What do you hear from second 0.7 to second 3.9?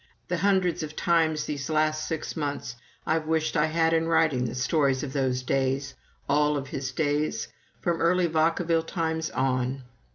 of times these last six months I've wished I